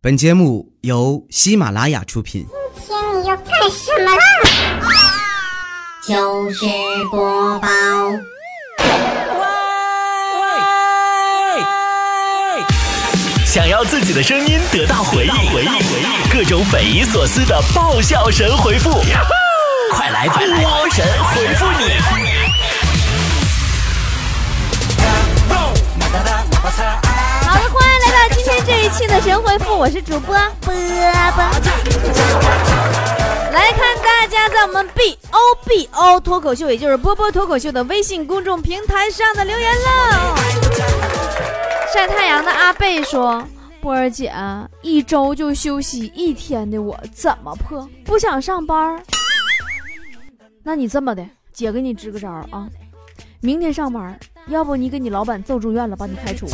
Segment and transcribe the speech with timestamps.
[0.00, 2.46] 本节目由喜马拉雅出品。
[2.86, 4.22] 今天你要干什么啦？
[6.06, 6.64] 就是
[7.10, 7.68] 播报，
[13.44, 19.02] 想要自己的声音得到回应，回应，回应，各种匪夷所思的爆笑神回复，
[19.90, 21.86] 快来快来，波神回复你！
[28.68, 31.42] 这一期的神回复，我是主播波波。
[33.50, 40.36] 来看大家在我们 B O B O 脱口秀，也就是波波脱口秀的微信公众平台上的留言喽。
[41.94, 43.42] 晒太阳的阿贝说
[43.80, 44.30] ：“波儿姐，
[44.82, 47.88] 一周就休息一天的我怎么破？
[48.04, 49.02] 不想上班？
[50.62, 52.68] 那你这么的，姐给你支个招啊，
[53.40, 56.46] 明天上班，要不你给你老板揍住院了，把你开除；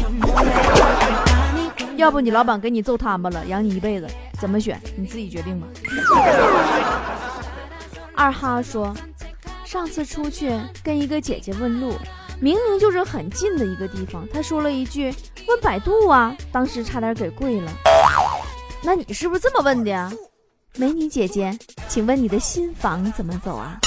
[1.96, 4.08] 要不你老板给你揍瘫巴了，养你一辈子，
[4.40, 4.80] 怎么选？
[4.96, 5.66] 你自己决定吧。”
[8.14, 8.94] 二哈说
[9.64, 11.94] ：“上次出去跟一个姐姐问路。”
[12.40, 15.14] 明明就是很近的一个地方，他说了一句
[15.48, 17.72] “问百度啊”，当时差点给跪了。
[18.82, 20.12] 那你是不是这么问的呀？
[20.76, 21.56] 美女姐姐，
[21.88, 23.78] 请问你的新房怎么走啊？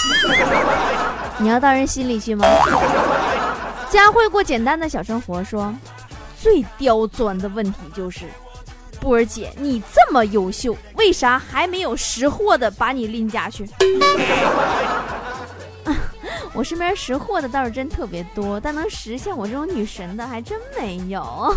[1.37, 2.47] 你要到人心里去吗？
[3.89, 5.71] 佳慧过简单的小生活说，
[6.39, 8.25] 最刁钻的问题就是，
[8.99, 13.67] 波儿姐，你这么优秀，为啥还没有识货的把你拎家去？
[16.53, 21.53] 我身边识货的倒是真特别多，但能识像我这种女神的还真没有。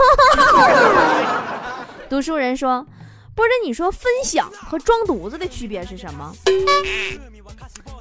[2.08, 2.86] 读书人说
[3.34, 6.34] ：“波姐，你说分享和装犊子的区别是什么？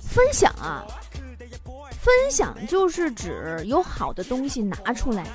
[0.02, 0.84] 分享啊，
[2.02, 5.26] 分享就是指有好的东西拿出来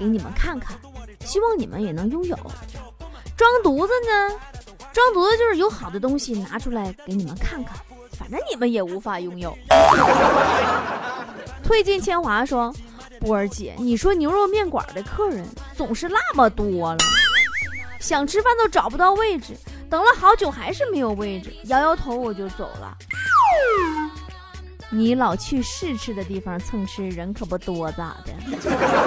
[0.00, 0.74] 给你们看看，
[1.26, 2.34] 希望你们也能拥有。
[3.36, 4.34] 装犊子呢，
[4.94, 7.76] 装犊子就是有好的东西拿出来给你们看看。”
[8.18, 9.56] 反正你们也无法拥有。
[11.62, 12.74] 推进千华说
[13.20, 16.98] ：“波儿姐，你说牛肉面馆的客人总是那么多了，
[17.98, 19.54] 想吃饭都找不到位置，
[19.88, 22.96] 等了好久还是没有位置，摇摇头我就走了。
[24.90, 28.32] 你老去试吃的地方蹭吃，人可不多咋的？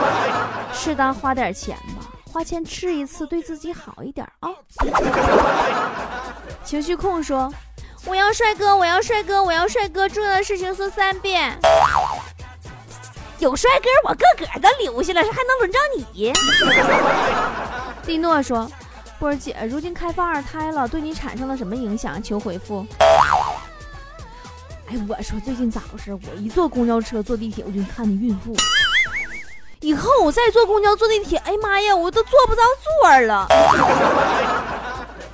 [0.74, 4.50] 适当花点钱吧，花钱吃一次对自己好一点啊。”
[6.64, 7.54] 情绪控说。
[8.06, 10.10] 我要帅哥，我要帅哥，我要帅哥！
[10.10, 11.58] 重要的事情说三遍。
[13.40, 15.80] 有帅哥，我个个都留下了，还能轮着
[16.12, 16.34] 你？
[18.06, 18.70] 蒂诺说
[19.18, 22.22] ：“波儿姐，如今开放二胎了，对你产生了什么影响？
[22.22, 22.86] 求回复。”
[25.08, 26.14] 我说最近咋回事？
[26.14, 28.56] 我一坐公交车、坐地铁，我就看见孕妇。
[29.82, 32.62] 以后我再坐公交、坐地铁，哎呀妈呀，我都坐不着
[33.02, 33.48] 座了。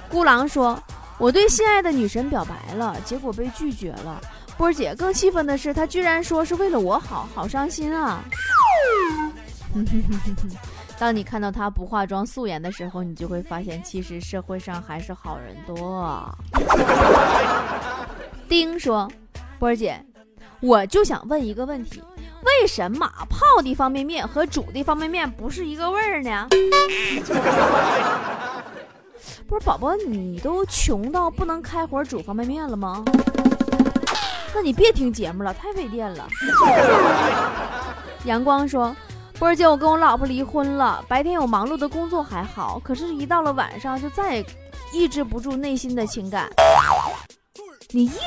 [0.10, 0.82] 孤狼说。
[1.20, 4.22] 我对心爱的女神表白了，结果被拒绝了。
[4.56, 8.24] 波儿姐更气愤的是，她居然说是为了我好，好伤心啊！
[10.98, 16.34] 当你看到她不化妆素颜的时候，你就会发现，其实社会上还是好人多。
[18.48, 19.06] 丁说
[19.60, 20.02] ：“波儿姐，
[20.62, 22.02] 我就想问一个问题，
[22.44, 26.48] 为什么泡的方便面和煮的方便面不是一个味儿呢？”
[29.46, 33.04] 不是宝宝，你都穷到不能开火煮方便面了吗？
[34.56, 36.28] 那你别听节目了，太费电了。
[38.26, 38.96] 阳光说
[39.40, 44.46] ：“波儿姐，我跟我老婆离婚了，白天有忙碌的工作还好，可是，一到了晚上就再也
[44.94, 46.50] 抑制不住内心的情感。
[47.90, 48.20] 你抑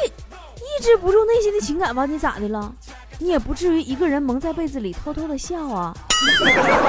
[0.79, 2.07] 抑制不住内心的情感吧？
[2.07, 2.73] 你咋的了？
[3.19, 5.95] 你也不至于一个人蒙在被子里偷偷的笑啊。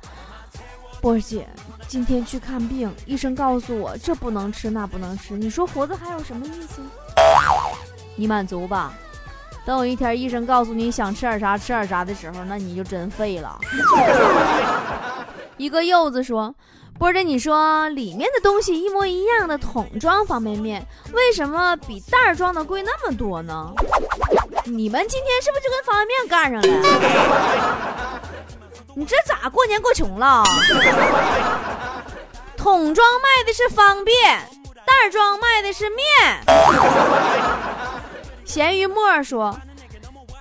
[1.02, 1.48] 波儿姐，
[1.88, 6.80] 今天去看病，医生告诉我这不能吃那不能吃，你说活着还有什么意思？
[8.16, 8.94] 你满足吧。
[9.66, 13.60] 等有一天医生告诉你想吃点啥吃点啥的时候，那你就真废了。
[15.58, 16.54] 一个柚子说
[17.02, 23.74] ：“波儿姐，你说里面的东西一模一样的桶装方便面，为什么比袋装的贵那么多呢？
[24.66, 28.22] 你们今天是不是就跟方便面干上了？”
[28.94, 30.44] 你这咋过年过穷了？
[32.56, 34.16] 桶装卖的是方便，
[34.86, 36.06] 袋装卖的是面。
[38.46, 39.60] 咸鱼沫说，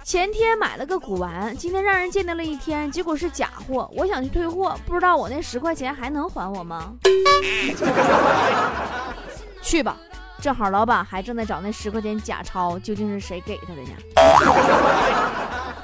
[0.02, 3.91] 前天买了个古玩，今天让人鉴定了一天，结果是假货。
[3.94, 6.94] 我想去退货，不知道我那十块钱还能还我吗？
[9.62, 9.97] 去吧，
[10.41, 13.91] 正好老板还正在找那十块钱假钞，究竟是谁给他的呢？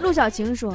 [0.00, 0.74] 陆小晴说。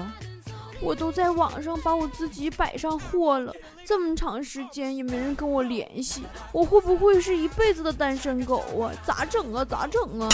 [0.84, 3.54] 我都在网上把我自己摆上货了，
[3.86, 8.90] 这么长时间也没人跟我联系，我会不会是一辈子的单身狗啊？
[9.06, 9.64] 咋整啊？
[9.64, 10.28] 咋整啊？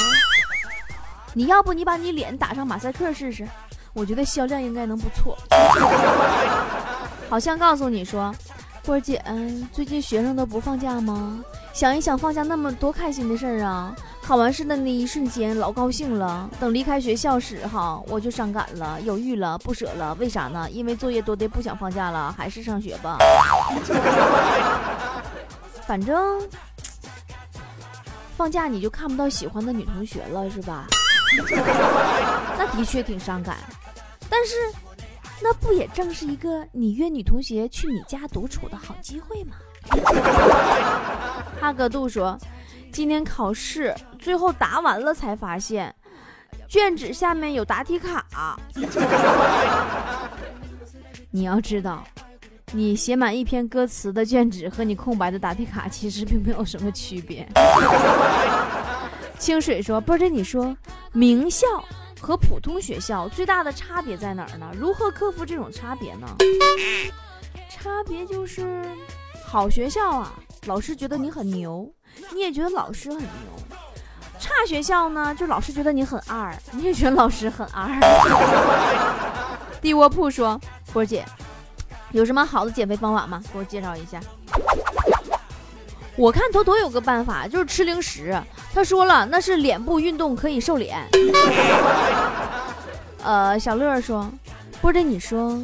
[1.38, 3.48] 你要不你把你脸打上马赛克试试？
[3.94, 5.38] 我觉得销量应该能不错。
[7.30, 8.34] 好像告诉你说，
[8.84, 9.24] 波儿姐，
[9.72, 11.40] 最近学生都不放假吗？
[11.74, 13.96] 想一想放假那么多开心的事儿啊！
[14.24, 20.16] 考完试的那一瞬间老高兴了，等离开学校时哈，我就伤感了，犹豫了，不舍了。
[20.16, 20.68] 为啥呢？
[20.72, 23.20] 因为作业多的不想放假了，还是上学吧。
[25.86, 26.42] 反正
[28.36, 30.88] 放假你就看不到喜欢的女同学了，是吧？
[32.58, 33.58] 那的确挺伤感，
[34.30, 34.56] 但是
[35.42, 39.56] 那不也正是一个你约女同学去你家独处的好机会吗？
[41.60, 42.38] 哈格杜说。
[42.90, 45.94] 今天考试最后答完了才发现，
[46.68, 48.26] 卷纸下面有答题卡。
[51.30, 52.04] 你要知道，
[52.72, 57.48] 你写满一篇歌词的卷纸和你空白的答题卡其实并没有什么区别。
[59.40, 60.76] 清水说：“波姐，你说
[61.14, 61.68] 名校
[62.20, 64.70] 和普通学校最大的差别在哪儿呢？
[64.78, 66.28] 如何克服这种差别呢？
[67.70, 68.84] 差别就是
[69.46, 70.34] 好学校啊，
[70.66, 71.92] 老师觉得你很牛。”
[72.34, 73.28] 你也觉得老师很牛，
[74.40, 77.88] 差学校呢，就老师觉得你很二，你也觉得老师很二。
[79.80, 80.60] 地窝铺说
[80.92, 81.24] ：“波姐，
[82.12, 83.40] 有什么好的减肥方法吗？
[83.54, 84.20] 给我介绍一下。”
[86.18, 88.36] 我看坨坨有个办法，就是吃零食。
[88.78, 91.04] 他说了，那是脸部运动可以瘦脸。
[93.26, 94.30] 呃，小乐说
[94.80, 95.60] ：“波姐，你说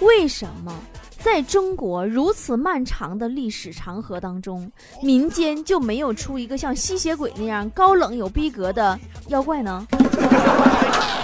[0.00, 0.70] 为什么？”
[1.18, 4.70] 在中国如此漫长的历史长河当中，
[5.02, 9.86] 民间就没有出一个像吸血鬼那样高冷有逼格的妖怪呢？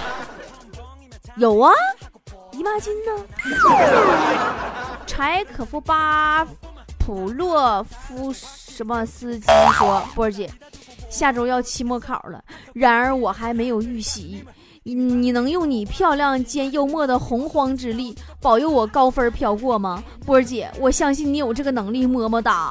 [1.37, 1.70] 有啊，
[2.52, 3.23] 姨妈巾呢？
[5.06, 6.46] 柴可夫巴
[6.99, 9.44] 普洛夫什么斯基
[9.75, 10.50] 说：“波儿姐，
[11.14, 14.44] 下周要期末考了，然而我还没有预习。”
[14.87, 20.70] 你能用你漂亮兼幽默的洪荒之力保佑我高分飘过吗，波儿姐？
[20.78, 22.70] 我相信你有这个能力，么么哒。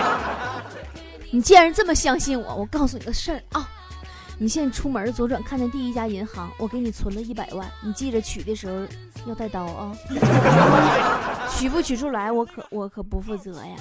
[1.30, 3.68] 你既然这么相信我，我告诉你个事儿啊，
[4.38, 8.74] 你现在出门左转看见第一家银行，我给你存了一百万，你记着取的时候
[9.26, 9.92] 要带刀啊，
[11.52, 13.76] 取不取出来我可我可不负责呀。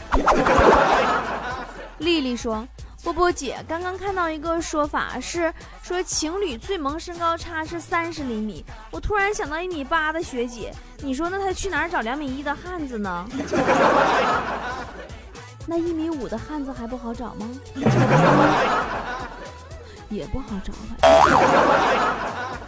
[2.00, 2.68] 丽丽说。
[3.06, 5.54] 波波姐，刚刚看到一个说法是
[5.84, 10.74] 说情侣最萌身高差是三十厘米，我突然想到一米八的学姐，
[11.04, 13.24] 你说那她去哪儿找两米一的汉子呢？
[15.68, 17.48] 那一米五的汉子还不好找吗？
[20.10, 20.80] 也不好找吧。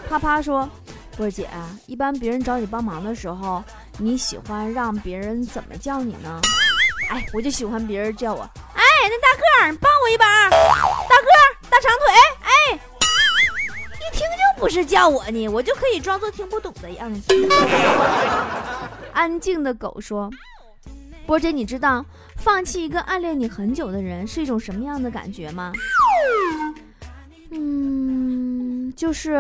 [0.08, 0.70] 啪啪说，
[1.18, 1.50] 波姐，
[1.88, 3.64] 一般别人找你帮忙的时候，
[3.98, 6.40] 你喜欢让别人怎么叫你呢？
[7.10, 8.48] 哎，我就喜欢别人叫我。
[9.00, 12.08] 哎，那大个，你帮我一把，大个儿，大长腿，
[12.42, 12.74] 哎，
[13.94, 17.34] 一听就不是叫我呢，我就可以装作听不懂的样子。
[19.14, 20.32] 安静的狗说
[21.28, 22.04] ：“波姐，你知道
[22.38, 25.72] 放弃一个暗恋你很久的人是一种什么样的感觉吗？
[27.52, 29.38] 嗯，就是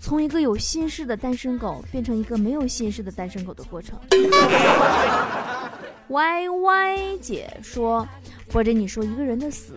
[0.00, 3.96] 从一个有心事的单身狗变成一个没有心事的单身狗的过程。”
[6.16, 8.08] 歪歪姐说。
[8.52, 9.74] 或者你说一个人的死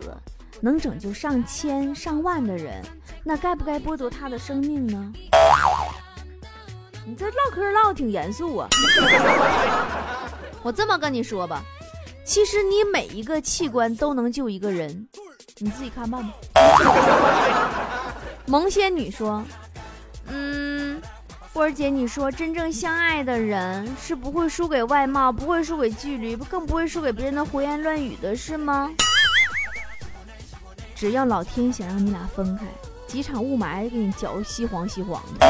[0.62, 2.81] 能拯救上千上万的人，
[3.24, 5.12] 那该不该剥夺他的生命呢？
[7.05, 8.69] 你这唠嗑唠的挺严肃啊！
[10.62, 11.63] 我这么跟你说吧，
[12.24, 15.08] 其实你每一个器官都能救一个人，
[15.58, 16.34] 你自己看办吧。
[18.46, 19.43] 萌仙女说
[20.29, 20.59] ：“嗯，
[21.51, 28.91] 波儿姐，你说真正相爱的人是不会输给外貌，不会输给距离，更不会输给别人的胡言乱语的，是吗？”
[30.96, 32.65] 只要老天想让你俩分开，
[33.08, 35.48] 几场雾霾给你搅稀黄稀黄的，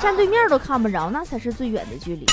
[0.00, 2.24] 站对面都看不着，那才是最远的距离。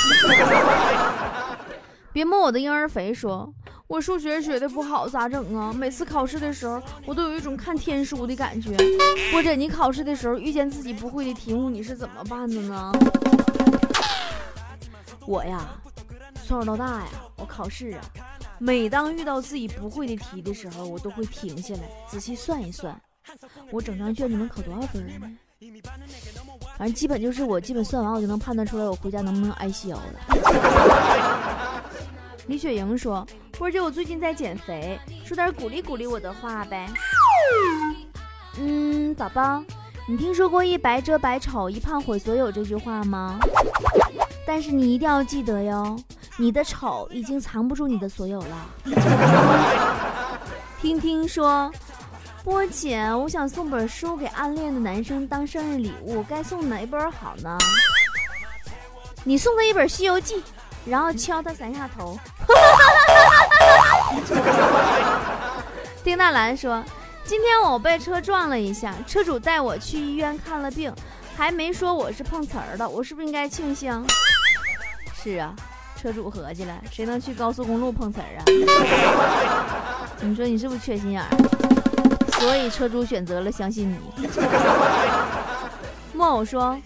[2.13, 3.51] 别摸我的婴儿肥，说
[3.87, 5.71] 我数学学的不好，咋整啊？
[5.71, 8.75] 每次考试的时候，我都有一种看天书的感觉。
[9.31, 12.91] 或者你考试的时候遇见自己不会的题目，你是怎么办的呢？
[15.27, 15.69] 我呀，
[16.45, 18.01] 从小到大呀，我考试啊。
[18.57, 22.99] 每当遇到自己不会的题的时候，我都会停下来仔细算一算，
[23.71, 25.29] 我整张卷子能考多少分呢？
[26.77, 30.01] 反正基本就是我基本算完，我就能判断出来我回家能不能挨削了。
[32.47, 33.25] 李雪莹说
[33.57, 36.87] ：“波姐，我最近在减肥，说点鼓励鼓励我的话呗。”
[38.59, 39.63] 嗯，宝宝，
[40.07, 43.39] 你听说过一白遮百丑，一胖毁所有这句话吗？
[44.45, 45.97] 但是你一定要记得哟，
[46.37, 48.69] 你的丑已经藏不住你的所有了。
[50.79, 51.71] 听听说，
[52.43, 57.57] 波姐，我想送本书给暗恋的男生当生日礼物，该送哪本好呢？
[59.23, 60.35] 你送他一本《西游记》，
[60.85, 62.15] 然后敲他三下头。
[66.03, 66.83] 丁大兰说。
[67.27, 70.93] 今天我被车撞了一下，车主带我去医院看了病，
[71.35, 74.05] 还没说我是碰瓷儿的，我是不是应该庆幸？
[75.23, 75.51] 是啊，
[75.99, 78.45] 车主合计了，谁能去高速公路碰瓷儿啊？
[80.21, 81.29] 你说你是不是缺心眼儿？
[82.39, 83.97] 所以车主选择了相信你。
[86.13, 86.79] 木偶说：“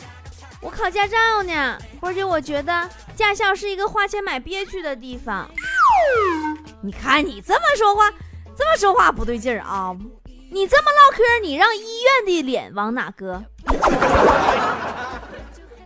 [0.64, 5.46] 我考驾照呢，而且我觉得驾校是一个花钱买憋屈的地方。”
[6.82, 8.12] 你看你这么说话，
[8.56, 9.94] 这么说话不对劲儿啊！
[10.52, 13.44] 你这么唠嗑，你让医院的脸往哪搁？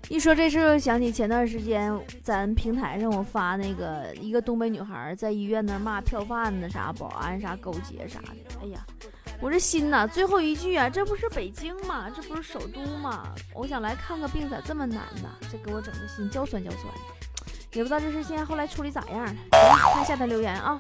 [0.10, 8.28] 一说这事，想起前段时间咱平台上我发那个一个东北女孩在医院那骂票贩子、啥保安、啥勾结啥的。
[8.62, 8.86] 哎呀，
[9.42, 12.12] 我这心呐，最后一句啊，这不是北京吗？
[12.16, 13.34] 这不是首都吗？
[13.56, 15.30] 我想来看个病，咋这么难呢？
[15.52, 17.00] 这给我整的心焦酸焦酸的，
[17.74, 19.32] 也不知道这事现在后来处理咋样了。
[19.94, 20.78] 看下头留言啊。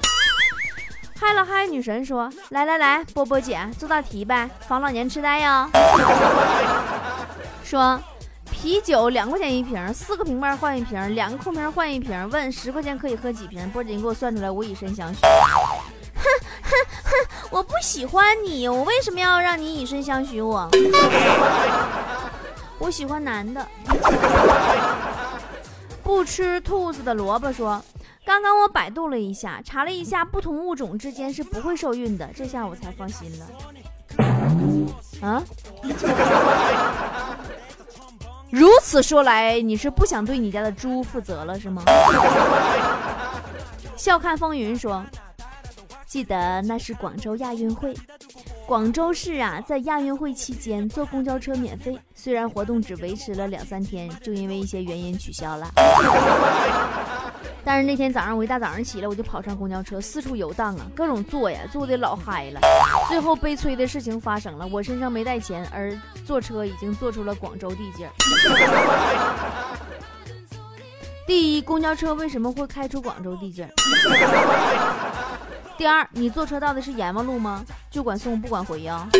[1.19, 5.69] 嗨了嗨，女神说：“来来来，波波姐做道题呗，防老年痴呆呀。
[7.63, 7.99] ”说
[8.51, 12.29] 啤酒两块钱一瓶，四个瓶盖换一瓶，两个空瓶换一瓶。
[12.31, 13.69] 问十块钱可以喝几瓶？
[13.69, 15.21] 波姐，你给我算出来，我以身相许。
[15.21, 16.23] 哼
[16.63, 16.71] 哼
[17.03, 17.11] 哼，
[17.49, 20.69] 我不喜欢你，我为什么要让你以身相许我？
[22.79, 23.65] 我喜欢男的。
[26.03, 27.83] 不吃兔子的萝卜说。
[28.25, 33.45] 刚刚我百度了一下，查了一下，不同物种之间是不会受孕的，这下我才放心了。
[35.21, 35.43] 啊？
[38.49, 41.83] 如此说来，你是不想对你家的猪负责了是吗？
[43.97, 45.03] 笑看风云说，
[46.05, 47.93] 记得那是广州亚运会，
[48.65, 55.67] 广州市啊，在亚运会期间坐公交车免费，虽然活动只维持了两三天，就因为一些原因取消了。
[57.65, 62.59] 但是那天早上我一大早上起来，我就跑上公交车，四处游荡啊，各种坐呀，坐的老嗨了。
[63.09, 68.09] 最后悲催的事情发生了，我身上没带钱，而坐车已经坐出了广州地界。
[71.27, 73.69] 第一，公交车为什么会开出广州地界？
[75.77, 77.63] 第二，你坐车到的是阎王路吗？
[77.89, 79.07] 就管送不管回呀。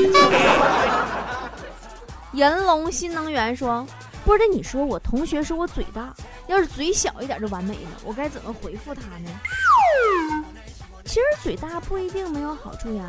[2.33, 3.85] 银龙新能源说。
[4.25, 6.13] 不是，你说我同学说我嘴大，
[6.47, 9.29] 要是嘴小一点就完美了，我该怎么回复他呢？
[11.03, 13.03] 其实嘴大不一定没有好处呀，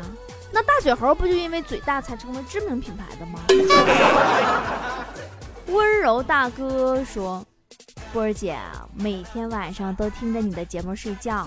[0.51, 3.39] 那大嘴猴不就因为嘴大才成为知名品牌的吗？
[5.67, 7.41] 温柔大哥说
[8.15, 8.57] ：“波儿姐，
[8.93, 11.45] 每天晚上都听着你的节目睡觉，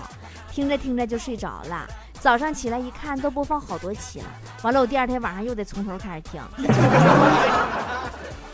[0.51, 1.87] 听着听着就睡着了，
[2.19, 4.25] 早上起来一看都播放好多期了，
[4.61, 6.39] 完了我第二天晚上又得从头开始听。”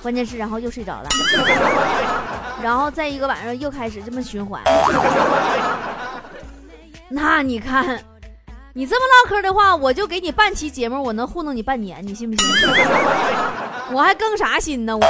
[0.02, 1.10] 关键是，然后又睡着了，
[2.64, 4.62] 然后再一个晚上又开始这么循环。
[7.12, 8.02] 那你看，
[8.72, 12.48] 你这么唠嗑的话，我就给你半期节目，我能糊弄你半年，你信不信？
[13.92, 14.96] 我还更啥心呢？
[14.96, 15.02] 我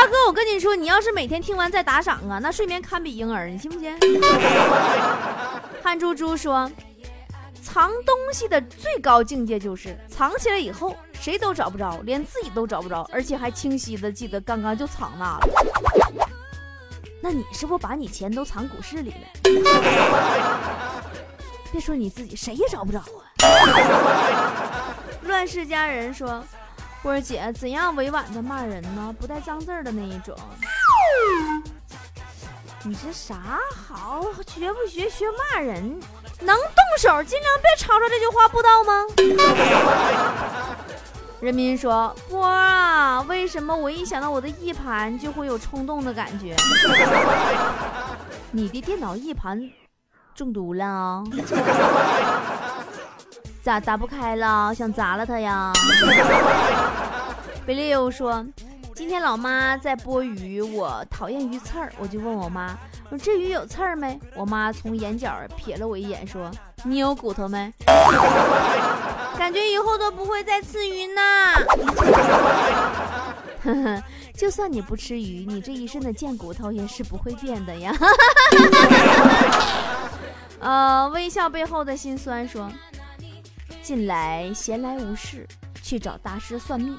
[0.00, 3.98] 大哥，我跟你说，你要是每天听完再打赏啊，那睡眠堪比婴儿，你信不信？
[5.82, 6.70] 汉猪猪说。
[7.60, 15.40] 藏东西的最高境界就是藏起来以后谁都找不着，连自己都找不着，而且还清晰的记得刚刚就藏那了。
[17.20, 19.26] 那你是不是把你钱都藏股市里了？
[21.72, 23.34] 别说你自己，谁也找不着啊！
[25.26, 26.42] 乱世佳人说
[27.02, 29.14] ：“波儿姐，怎样委婉的骂人呢？
[29.20, 30.36] 不带脏字的那一种。”
[32.84, 34.22] 你这啥好？
[34.46, 35.08] 学不学？
[35.10, 36.00] 学骂人？
[36.40, 39.04] 能动手，尽量别吵吵这句话，不道吗？
[41.40, 46.56] 人民说：“波啊，为什么我一想到我的翼盘就会有冲动的感觉？
[48.50, 49.60] 你的电脑翼盘
[50.34, 51.22] 中毒了啊？
[53.62, 54.74] 咋打不开了？
[54.74, 55.72] 想砸了它呀？”
[57.68, 58.42] 贝利欧说。
[58.94, 62.74] 今天老妈在剥鱼，我讨厌鱼刺儿，我就问我妈
[63.10, 65.30] ：“我说这鱼有刺儿没？”我妈从眼角
[65.62, 66.50] 瞥了我一眼，说
[66.82, 67.70] ：“你有骨头没？”
[69.36, 71.22] 感觉以后都不会再吃鱼呢。
[74.32, 77.94] 就算你不吃鱼，你这一身的贱骨头也是不会变的呀。
[80.58, 82.72] 呃，微笑背后的心酸说
[83.82, 85.46] ：“近来闲来无事。”
[85.88, 86.94] 去找大师算命。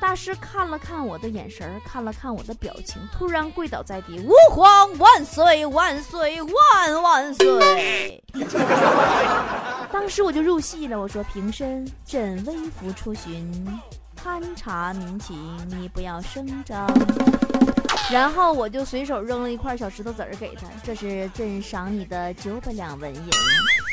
[0.00, 8.24] 大师看了看我的眼神，看了看我的表情，突然跪倒在地：“吾皇万岁万岁万万岁！”
[9.92, 13.78] 当时我就入戏了，我说：“平身，朕微服出巡，
[14.24, 15.36] 勘察民情，
[15.68, 16.90] 你不要声张。”
[18.10, 23.30] 然后我就随手扔了一块小石头子儿给他，这是朕赏你的九百两纹银。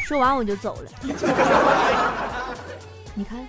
[0.06, 0.90] 说完我就走了。
[3.14, 3.46] 你看。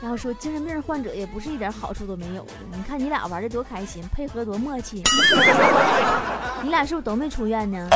[0.00, 2.52] 然后说精神病患者也不是一点好处都没有的。
[2.72, 5.02] 你看你俩玩的多开心，配合多默契。
[6.62, 7.88] 你俩是不是都没出院呢？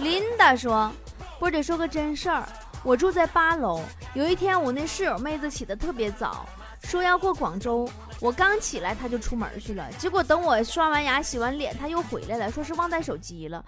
[0.00, 0.90] 琳达说
[1.38, 2.44] ：“波姐说个真事儿，
[2.82, 3.80] 我住在八楼。
[4.14, 6.46] 有一天我那室友妹子起的特别早，
[6.84, 7.88] 说要过广州。
[8.22, 9.84] 我刚起来，他就出门去了。
[9.98, 13.64] 结果等我刷完牙、洗完脸，他又回来了，说是忘带手机了。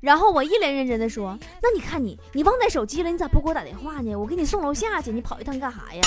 [0.00, 4.16] 然后我一脸认真的说：那你看你，你忘带手机了，你咋不给我打电话呢？
[4.16, 6.02] 我给你送楼下去，你跑一趟干啥呀？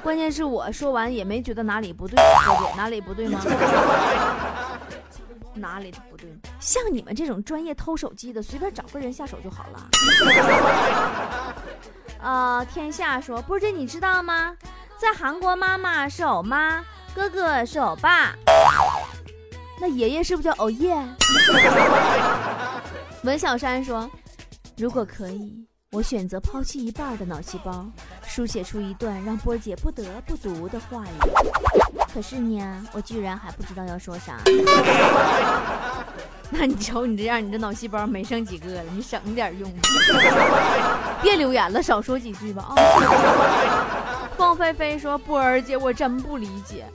[0.00, 2.14] 关键是我说完也没觉得哪里不对，
[2.76, 3.40] 哪里不对吗？
[5.54, 6.30] 哪里不对？
[6.60, 9.90] 像你们这种专业偷手机的，随便找个人下手就好了。
[12.22, 14.56] 呃，天下说，波姐你知道吗？
[14.98, 16.82] 在韩国，妈妈是欧妈，
[17.14, 18.34] 哥哥是欧爸，
[19.78, 20.96] 那爷爷是不是叫欧耶？
[23.22, 24.10] 文小山说
[24.78, 27.84] ：“如果可以，我选择抛弃一半的脑细胞，
[28.26, 31.08] 书写出一段让波姐不得不读的话语。
[32.14, 34.38] 可是呢，我居然还不知道要说啥。
[36.48, 39.70] 那你瞅你这样，你这脑细胞没剩几个了，你省点用，
[41.20, 42.74] 别留言了，少说几句吧啊。”
[44.36, 46.86] 凤飞飞说：“波儿姐，我真不理解，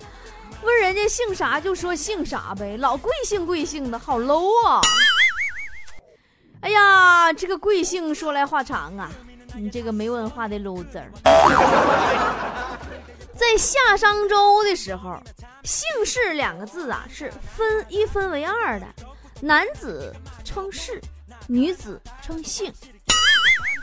[0.61, 4.79] 问人家姓啥就说姓啥呗，老贵姓贵姓的，好 low 啊！
[6.61, 9.09] 哎呀，这个贵姓说来话长啊，
[9.55, 11.03] 你这个没文化的 loser。
[13.35, 15.19] 在夏商周的时候，
[15.63, 18.85] 姓氏两个字啊是分一分为二的，
[19.41, 21.01] 男子称氏，
[21.47, 22.71] 女子称姓，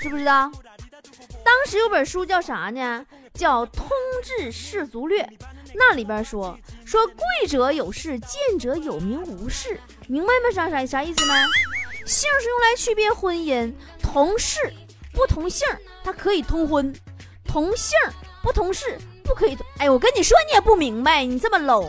[0.00, 0.48] 知不知道？
[1.44, 3.04] 当时有本书叫啥呢？”
[3.38, 3.86] 叫《通
[4.20, 5.22] 志士族略》，
[5.72, 10.50] 那里边说说贵者有事，贱者有名无事，明白吗？
[10.52, 11.34] 啥啥啥意思呢？
[12.04, 13.72] 姓是用来区别婚姻，
[14.02, 14.58] 同事
[15.12, 15.64] 不同姓
[16.02, 16.92] 它可以通婚，
[17.44, 17.96] 同姓
[18.42, 19.56] 不同事不可以。
[19.78, 21.86] 哎，我跟你说你也不明白，你这么 low。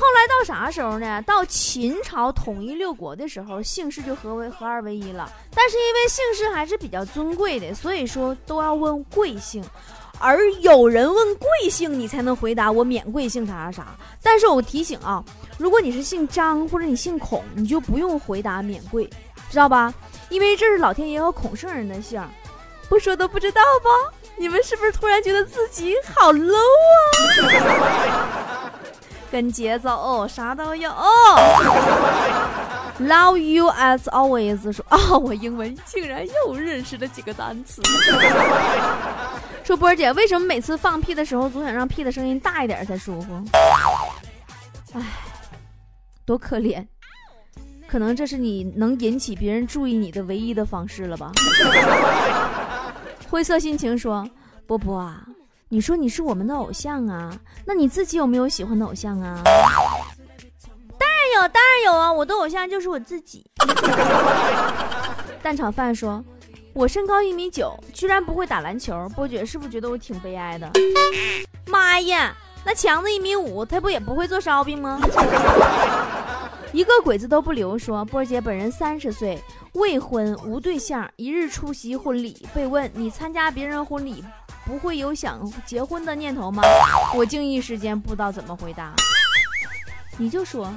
[0.00, 1.20] 后来到啥时候呢？
[1.26, 5.30] 到秦朝统一六国的时候，姓氏就合为合二为一了。
[5.54, 9.62] 但是因为姓氏还是比较尊贵的，所以说都要问贵姓。
[10.18, 13.88] 而有人问贵姓，你才能回答我免贵姓啥啥啥。
[14.22, 15.22] 但是我提醒啊，
[15.58, 19.04] 如果你是姓张或者你姓孔，你就不用回答免贵，
[19.50, 19.92] 知道吧？
[20.30, 22.22] 因为这是老天爷和孔圣人的姓，
[22.88, 24.16] 不说都不知道吧？
[24.38, 26.56] 你们是不是突然觉得自己好 low
[27.42, 28.49] 啊？
[29.30, 30.90] 跟节奏哦，啥都有。
[33.00, 37.80] Love you as always 说啊，我英文竟然又认识了几个单词。
[39.64, 43.42] 说波儿姐，为什么每次放屁的时候总想让屁的声音大一点才舒服？
[44.92, 45.00] 唉，
[46.26, 46.84] 多可怜，
[47.86, 51.32] 可能这是你能引起别人注意你的唯一的方式了吧？
[53.30, 54.28] 灰色心情说，
[54.66, 55.22] 波波啊。
[55.72, 57.32] 你说你是我们的偶像啊，
[57.64, 59.40] 那你自己有没有喜欢的偶像啊？
[59.44, 62.12] 当然有，当然有啊！
[62.12, 63.48] 我的偶像就是我自己。
[65.40, 66.24] 蛋炒饭说
[66.74, 70.68] ：“我身高一米九，居然不会打篮球，波姐是不是觉得我挺悲哀的？”
[71.70, 75.00] 妈呀，那强子一米五，他不也不会做烧饼吗？
[76.72, 77.78] 一个鬼子都不留。
[77.78, 79.40] 说波姐本人三十岁，
[79.74, 84.24] 未婚，无对象，一日出席婚礼，被问你参加别人婚礼。
[84.70, 86.62] 不会有想结婚的念头吗？
[87.12, 88.92] 我竟一时间不知道怎么回答。
[90.16, 90.72] 你就说，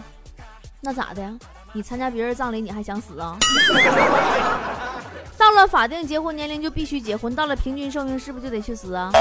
[0.81, 1.31] 那咋的？
[1.73, 3.37] 你参加别人葬礼，你还想死啊？
[5.37, 9.11] 到了法定结婚年龄就必须结婚，到了平均寿命是不是就得去死啊？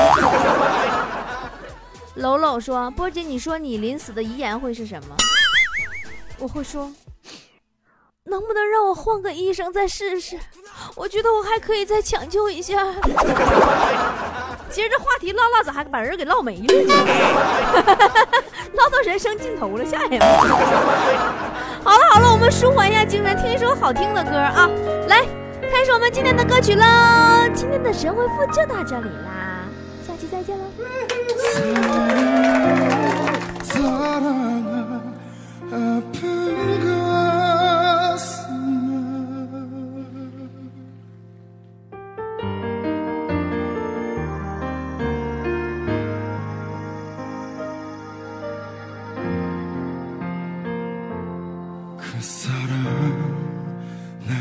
[2.15, 5.15] 楼楼说：“波姐，你说你临死的遗言会是什么？”
[6.39, 6.91] 我会说。
[8.25, 10.39] 能不能让我换个医生再试试？
[10.95, 12.77] 我觉得我还可以再抢救一下。
[14.73, 16.65] 今儿这话题唠唠咋还把人给唠没了？
[18.73, 20.19] 唠到人生尽头了，吓人。
[21.85, 24.71] 好了好了，我们舒缓一下精神，听一首好听的歌啊！
[25.09, 25.27] 来，
[25.71, 26.87] 开始我们今天的歌曲喽。
[27.53, 29.42] 今天的神回复就到这里啦，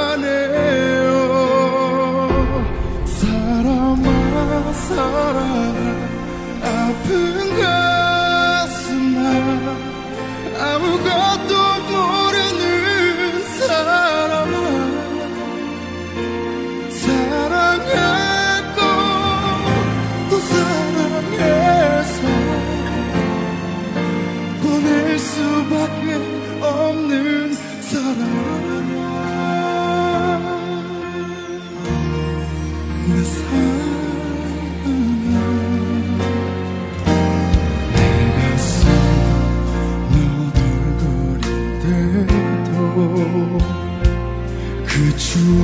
[45.31, 45.63] 주어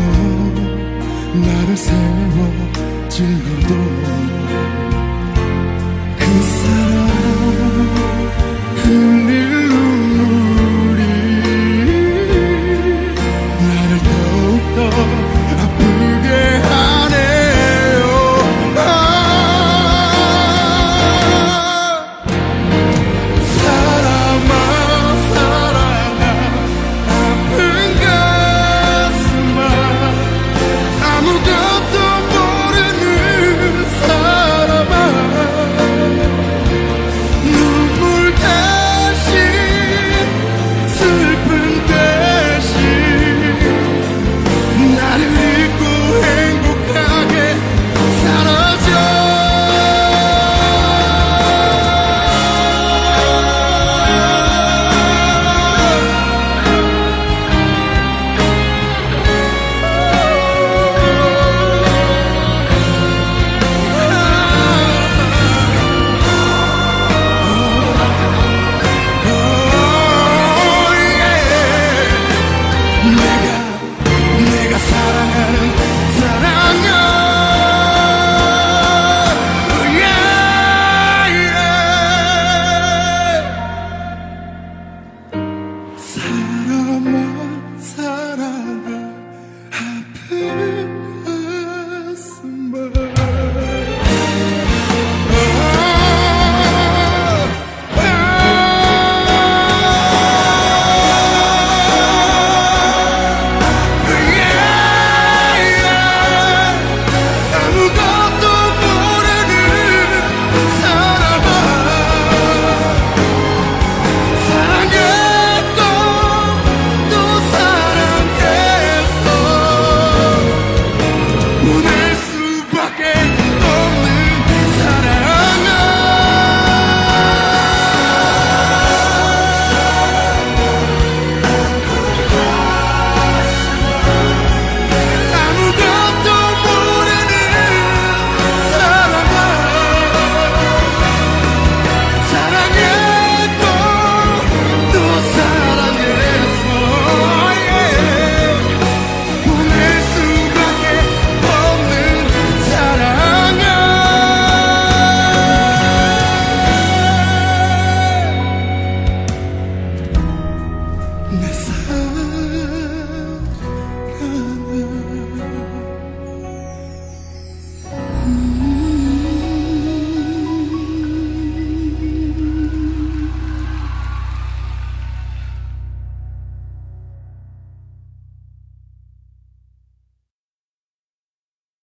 [1.35, 4.16] 나를 세워 질러도